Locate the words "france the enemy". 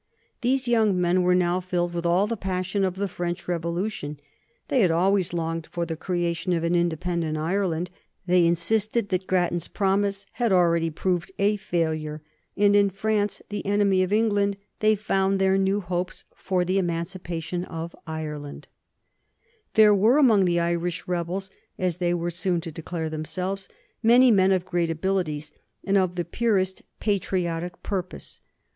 12.89-14.01